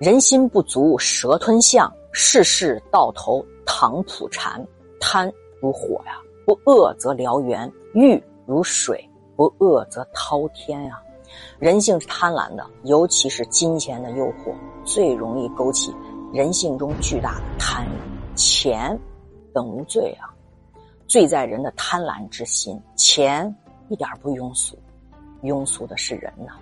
[0.00, 4.64] 人心不足蛇吞象，世事到头唐普禅。
[4.98, 11.00] 贪如火呀，不恶则燎原；欲如水，不恶则滔天呀。
[11.58, 14.52] 人性是贪婪的，尤其是金钱的诱惑，
[14.84, 15.94] 最容易勾起
[16.32, 18.34] 人性中巨大的贪欲。
[18.34, 18.98] 钱
[19.52, 20.26] 本无罪啊，
[21.06, 22.80] 罪在人的贪婪之心。
[22.96, 23.54] 钱
[23.88, 24.76] 一点不庸俗，
[25.42, 26.54] 庸俗的是人呐。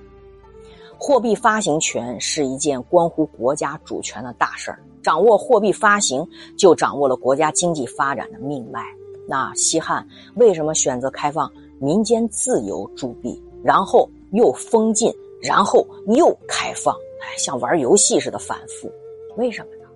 [1.05, 6.25] 货币发行权是一件关乎国家主权的大事儿，掌握货币发行，
[6.57, 8.85] 就掌握了国家经济发展的命脉。
[9.27, 16.94] 那西汉为什么选择开放民间自由铸币，然后又封禁，然后又开放？
[17.21, 18.89] 哎，像玩游戏似的反复，
[19.36, 19.91] 为什么呢？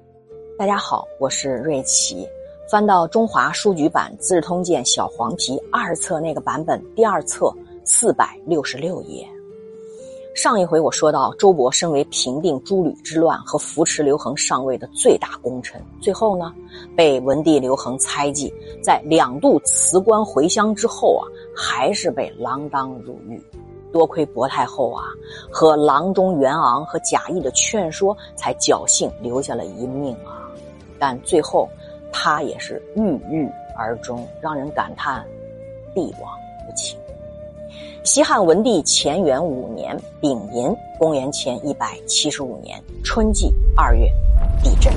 [0.59, 2.27] 大家好，我是瑞奇，
[2.69, 9.25] 翻到中华书局版《资治通鉴》小黄皮二册那个版本，第二册四百六十六页。
[10.37, 16.53] 上一回我说到，周勃身为平定诸吕之乱和扶持刘恒上位的最大功臣，最后呢，
[16.95, 21.25] 被文帝刘恒猜忌，在两度辞官回乡之后啊，
[21.57, 23.43] 还是被锒铛入狱。
[23.91, 25.05] 多亏薄太后啊
[25.51, 30.53] 和郎中袁昂和贾谊的劝说，才侥幸留下了一命啊。
[30.99, 31.67] 但最后
[32.13, 35.27] 他也是郁郁而终，让人感叹
[35.95, 36.31] 帝王
[36.69, 36.99] 无情。
[38.07, 44.09] 西汉文帝乾元五年丙寅，公元前一百七十五年春季二月，
[44.63, 44.93] 地震。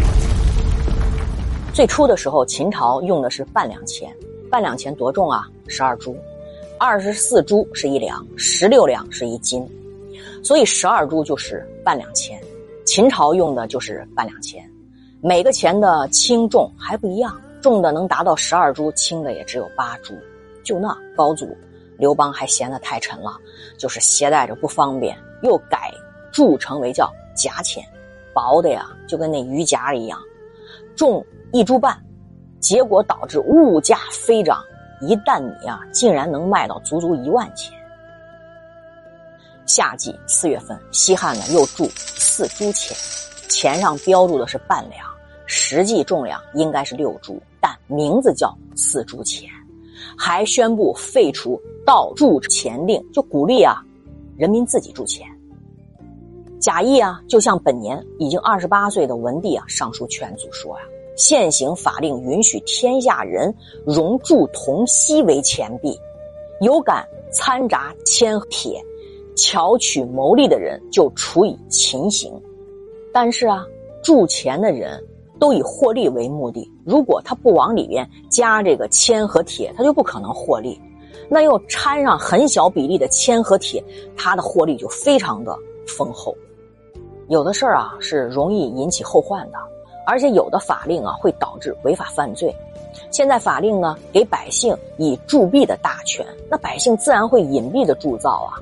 [1.73, 4.15] 最初的时候，秦朝用的是半两钱，
[4.51, 5.47] 半两钱多重啊？
[5.67, 6.15] 十二铢，
[6.77, 9.67] 二十四铢是一两，十六两是一斤，
[10.43, 12.39] 所以十二铢就是半两钱。
[12.85, 14.63] 秦朝用的就是半两钱，
[15.19, 20.13] 每个钱的轻重还不一样，重的能达到十二铢，轻的也只有八铢。
[20.63, 21.57] 就那高祖。
[21.99, 23.37] 刘邦还嫌得太沉了，
[23.77, 25.93] 就是携带着不方便，又改
[26.31, 27.83] 铸成为叫夹钱，
[28.33, 30.17] 薄的呀，就跟那鱼夹一样，
[30.95, 32.01] 重一铢半，
[32.61, 34.63] 结果导致物价飞涨，
[35.01, 37.77] 一担米啊，竟然能卖到足足一万钱。
[39.65, 42.97] 夏季四月份，西汉呢又铸四铢钱，
[43.49, 45.05] 钱上标注的是半两，
[45.45, 49.49] 实际重量应该是六铢，但名字叫四铢钱。
[50.17, 53.83] 还宣布废除盗铸钱令，就鼓励啊，
[54.37, 55.27] 人民自己铸钱。
[56.59, 60.83] 贾谊啊，就向本年已经二十八岁的文帝啊上书劝阻说呀，
[61.15, 63.53] 现行法令允许天下人
[63.85, 65.97] 熔铸铜锡为钱币，
[66.61, 68.83] 有敢掺杂铅铁、
[69.35, 72.33] 巧取谋利的人，就处以秦刑。
[73.13, 73.65] 但是啊，
[74.03, 75.01] 铸钱的人。
[75.39, 80.79] 都以获利为目的，如果他不往里边加这个铅和铁，他就不可能获利。
[81.29, 83.83] 那又掺上很小比例的铅和铁，
[84.17, 85.55] 他的获利就非常的
[85.87, 86.35] 丰厚。
[87.27, 89.57] 有的事儿啊是容易引起后患的，
[90.05, 92.53] 而且有的法令啊会导致违法犯罪。
[93.11, 98.57] 现在法令呢给百姓以铸币的大权，那百姓自然会隐蔽的铸造啊。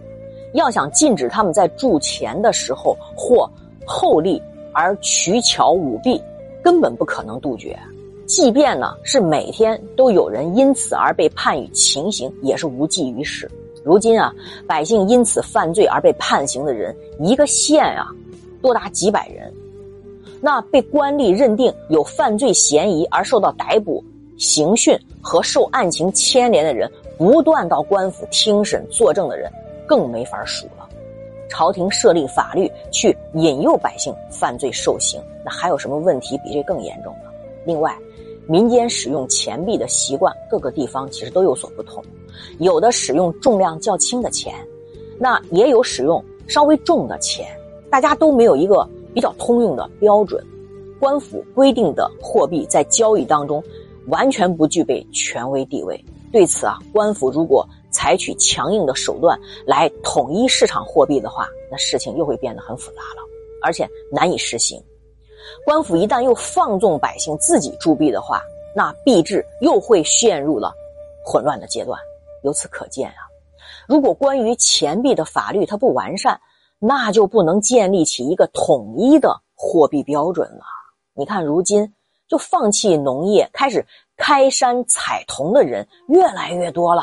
[0.53, 3.49] 要想禁止他们在铸钱的时候获
[3.85, 4.41] 厚利
[4.73, 6.21] 而取巧舞弊。
[6.63, 7.77] 根本不可能杜绝，
[8.25, 13.49] 即便呢是每天都有人因此而被判以情刑，也是无济于事。
[13.83, 14.33] 如今啊，
[14.67, 18.07] 百姓因此犯罪而被判刑的人，一个县啊，
[18.61, 19.53] 多达几百人。
[20.41, 24.03] 那被官吏认定有犯罪嫌疑而受到逮捕、
[24.37, 29.51] 刑讯和受案情牵连的人，不断到官府听审作证的人，
[29.87, 30.86] 更没法数了。
[31.49, 37.29] 朝廷设立法律去引诱百姓犯罪受刑，那还有什么问题比这更严重呢？
[37.65, 37.97] 另外，
[38.47, 42.03] 民间使用钱币的习惯，各个地方其实都有所不同，
[42.59, 44.53] 有的使用重量较轻的钱，
[45.19, 47.47] 那也有使用稍微重的钱，
[47.89, 50.43] 大家都没有一个比较通用的标准。
[50.99, 53.63] 官府规定的货币在交易当中
[54.07, 56.03] 完全不具备权威地位。
[56.31, 63.23] 对此啊，官府如果采取强硬的手段来统一市场货币的话，那事情又会变得很复杂了，
[63.63, 64.79] 而且难以实行。
[65.65, 68.39] 官府一旦又放纵百姓自己铸币的话，
[68.75, 70.71] 那币制又会陷入了
[71.25, 71.99] 混乱的阶段。
[72.43, 73.25] 由此可见啊，
[73.87, 76.39] 如果关于钱币的法律它不完善，
[76.77, 80.61] 那就不能建立起一个统一的货币标准了。
[81.15, 81.91] 你看，如今
[82.27, 83.83] 就放弃农业，开始
[84.15, 87.01] 开山采铜的人越来越多了。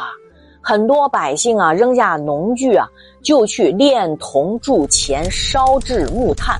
[0.66, 2.88] 很多百姓啊，扔下农具啊，
[3.22, 6.58] 就去炼铜铸钱，烧制木炭，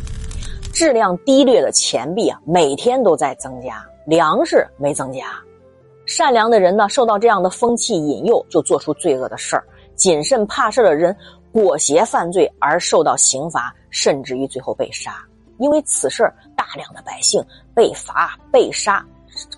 [0.75, 5.35] 质量低劣的钱币啊，每天都在增加，粮食没增加。
[6.05, 9.63] 善良的人呢，受到这样的风气引诱，就做出罪恶的事儿；
[9.97, 11.17] 谨慎怕事的人，
[11.51, 15.17] 裹挟犯罪而受到刑罚，甚至于最后被杀。
[15.57, 17.43] 因为此事大量的百姓
[17.75, 19.03] 被罚被杀，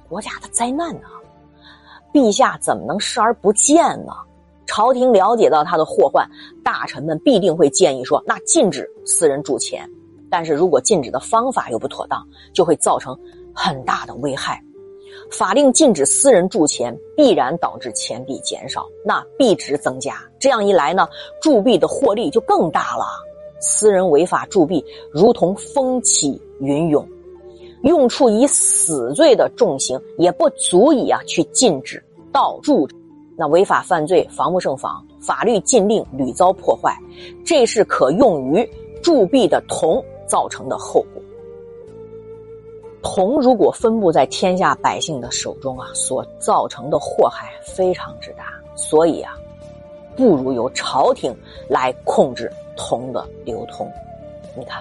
[0.09, 1.09] 国家的灾难呢。
[2.13, 4.13] 陛下怎么能视而不见呢？
[4.67, 6.29] 朝廷了解到他的祸患，
[6.63, 9.89] 大臣们必定会建议说：那禁止私人铸钱。
[10.29, 12.21] 但是如果禁止的方法又不妥当，
[12.53, 13.17] 就会造成
[13.55, 14.61] 很大的危害。
[15.31, 20.17] 法令禁止私人铸钱，必然导致钱币减少，那币值增加。
[20.39, 21.09] 这样一来呢，
[21.41, 23.05] 铸币的获利就更大了。
[23.61, 27.09] 私人违法铸币，如同风起云涌，
[27.83, 32.87] 用处以死罪的重刑也不足以啊去禁止盗铸。
[33.39, 36.97] 那违法犯罪，防不胜防，法律禁令屡遭破坏，
[37.45, 38.69] 这是可用于
[39.03, 41.23] 铸币的铜造成的后果。
[43.03, 48.45] 铜如果分布在天下百姓的手中啊，所造成的祸害非常之大，
[48.75, 49.35] 所以啊，
[50.17, 51.33] 不如由朝廷
[51.69, 53.87] 来控制铜的流通。
[54.57, 54.81] 你看，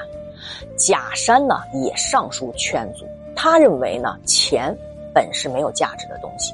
[0.78, 3.06] 贾山呢也上书劝阻，
[3.36, 4.75] 他认为呢，钱
[5.13, 6.54] 本是没有价值的东西，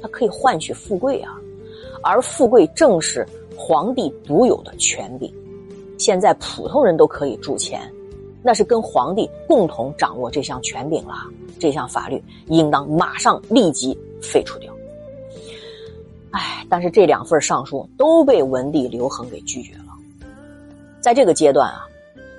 [0.00, 1.40] 它可以换取富贵啊，
[2.02, 3.26] 而富贵正是
[3.56, 5.32] 皇帝独有的权柄，
[5.98, 7.80] 现在普通人都可以铸钱。
[8.42, 11.14] 那是跟皇帝共同掌握这项权柄了，
[11.58, 14.72] 这项法律应当马上立即废除掉。
[16.30, 19.86] 哎，但是这两份上书都被文帝刘恒给拒绝了。
[21.00, 21.88] 在这个阶段啊，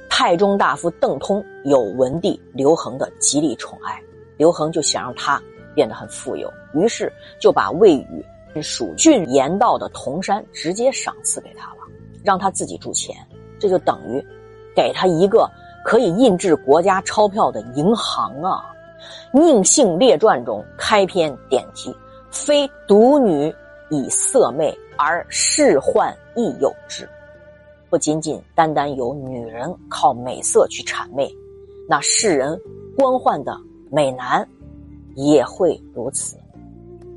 [0.10, 4.02] 太中大夫邓通有文帝刘恒的极力宠爱，
[4.38, 5.42] 刘恒就想让他
[5.78, 11.82] 变得很富有，于是就把位于蜀郡盐道的铜山直接赏赐给他了，
[12.24, 13.16] 让他自己铸钱，
[13.60, 14.26] 这就等于
[14.76, 15.48] 给他一个。
[15.86, 18.76] 可以印制国家钞票的银行啊，
[19.40, 21.96] 《宁性列传》中开篇点题
[22.30, 23.56] ：“非独女
[23.90, 27.08] 以色媚，而世宦亦有之。”
[27.90, 31.34] 不仅仅单单有女人靠美色去谄媚，
[31.88, 32.60] 那世人
[32.98, 33.58] 官宦的
[33.90, 34.46] 美男
[35.18, 36.38] 也会如此。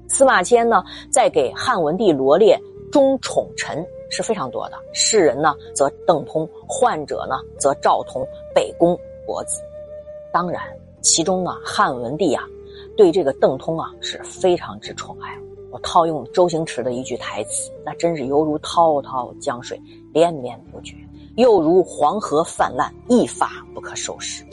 [0.09, 0.83] 司马迁呢，
[1.13, 2.61] 在给汉文帝罗列
[2.91, 3.87] 忠宠臣。
[4.13, 9.63] 是非常多的，士人呢则邓通，患者呢则赵同、北宫伯子。
[10.33, 10.61] 当然，
[11.01, 12.43] 其中呢汉文帝啊，
[12.97, 15.39] 对这个邓通啊是非常之宠爱。
[15.71, 19.81] 我套用周星驰的一句台词，那真是犹如滔滔江水
[20.13, 20.97] 连绵不绝，
[21.37, 24.45] 又如黄河泛滥，一发不可收拾。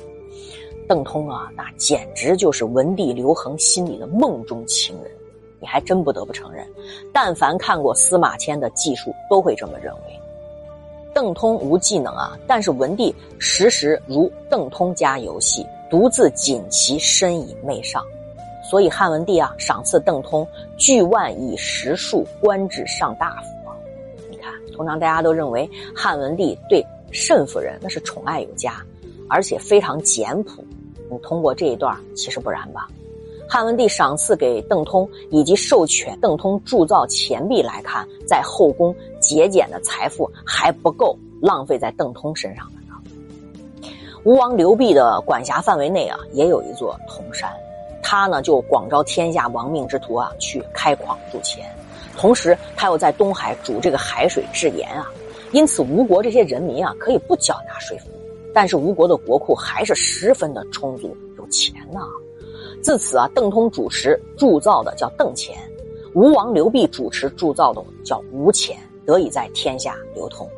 [0.87, 5.11] 邓通啊，那简直就是文帝刘恒心里的梦中情人。
[5.59, 6.65] 你还真不得不承认，
[7.11, 10.01] 但凡看过司马迁的记述，都会这么认为。
[11.15, 18.03] 邓通无技能啊，但是文帝时时如邓通家游戏，独自锦旗身以媚上，
[18.69, 20.47] 所以汉文帝啊赏赐邓通
[20.77, 23.49] 巨万以十数官至上大夫。
[24.29, 28.79] 你看，通常大家都认为汉文帝对慎夫人那是宠爱有加，
[29.27, 30.63] 而且非常简朴。
[31.09, 32.87] 你通过这一段，其实不然吧？
[33.49, 43.89] 汉文帝赏赐给邓通以及授权邓通铸造钱币来看，在后宫节俭的财富还不够浪费在邓通身上的呢。
[44.25, 47.49] 吴王刘濞的管辖范围内啊，也有一座铜山，
[48.03, 51.65] 他呢就广招天下亡命之徒啊去开矿铸钱，
[52.17, 55.09] 同时他又在东海煮这个海水制盐啊，
[55.53, 58.09] 因此吴国这些人民啊可以不缴纳税赋，
[58.57, 61.99] 但是吴国的国库还是十分的充足，有钱呐。
[62.81, 65.55] 自此啊，邓通主持铸造的叫邓钱，
[66.15, 70.49] 吴王刘濞主持铸造的叫吴钱，得以在天下流通。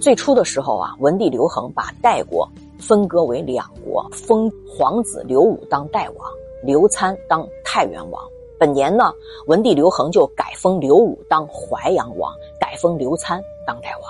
[0.00, 6.30] 最初的时候啊，文帝刘恒把代国分割为两国，封皇子刘武当代王，
[6.62, 8.22] 刘参当太原王。
[8.60, 9.12] 本年呢，
[9.48, 14.08] 文帝刘恒就改封刘武当淮阳王，改封刘参当代王，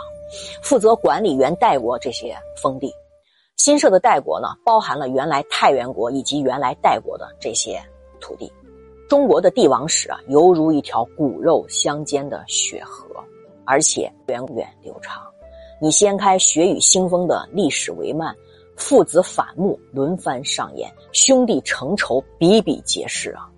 [0.62, 2.92] 负责管理原代国这些封地。
[3.56, 7.83] 新设的代国呢，包含了原来太原国以及原来代国的这些
[8.21, 8.52] 土地。
[9.09, 13.06] 中国的帝王史啊，犹如一条骨肉相间的血河，
[13.64, 15.23] 而且源远流长。
[15.80, 18.35] 你掀开血雨腥风的历史帷幔，
[18.76, 23.49] 父子反目轮番上演，兄弟成仇比比皆是啊。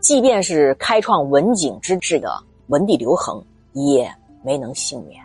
[0.00, 4.10] 即便是开创文景之治的文帝刘恒，也
[4.42, 5.22] 没能幸免。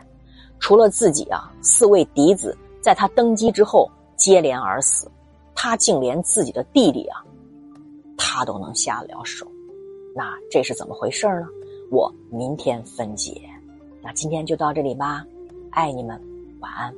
[0.64, 3.88] 除了自己啊，四位嫡子在他登基之后。
[4.16, 5.12] 接连而死，
[5.54, 7.22] 他竟连自己的弟弟啊，
[8.16, 9.46] 他都能下得了手，
[10.16, 11.48] 那这是怎么回事呢？
[11.92, 13.42] 我明天分解。
[14.02, 15.26] 那今天就到这里吧，
[15.72, 16.18] 爱你们，
[16.62, 16.94] 晚安。